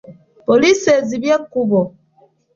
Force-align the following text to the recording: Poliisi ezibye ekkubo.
Poliisi 0.45 0.87
ezibye 0.99 1.31
ekkubo. 1.37 1.81